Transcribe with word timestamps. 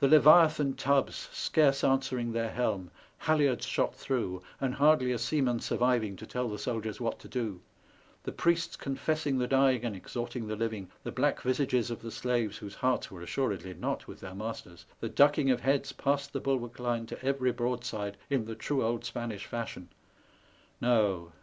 The 0.00 0.08
leviathan 0.08 0.74
tubs 0.74 1.30
scarce 1.32 1.82
answering 1.82 2.32
their 2.32 2.50
helm, 2.50 2.90
halliards 3.16 3.64
shot 3.64 3.94
through, 3.94 4.42
and 4.60 4.74
hardly 4.74 5.12
a 5.12 5.18
seaman 5.18 5.60
surviving 5.60 6.14
to 6.16 6.26
tell 6.26 6.50
the 6.50 6.58
soldiers 6.58 7.00
what 7.00 7.18
to 7.20 7.26
do; 7.28 7.62
the 8.24 8.32
priests 8.32 8.76
confessing 8.76 9.38
the 9.38 9.46
dying 9.46 9.82
and 9.82 9.96
exhorting 9.96 10.46
the 10.46 10.56
living, 10.56 10.90
the 11.04 11.10
black 11.10 11.40
visages 11.40 11.90
of 11.90 12.02
the 12.02 12.10
slaves 12.12 12.58
whose 12.58 12.74
hearts 12.74 13.10
were 13.10 13.22
assuredly 13.22 13.72
not 13.72 14.06
with 14.06 14.20
their 14.20 14.34
masters, 14.34 14.84
the 15.00 15.08
ducking 15.08 15.50
of 15.50 15.62
heads 15.62 15.90
past 15.90 16.34
the 16.34 16.40
bulwark 16.40 16.78
line 16.78 17.06
to 17.06 17.24
every 17.24 17.50
broadside 17.50 18.18
in 18.28 18.44
the 18.44 18.54
true 18.54 18.82
old 18.84 19.06
Spanish 19.06 19.46
fashion— 19.46 19.88
no! 20.82 21.32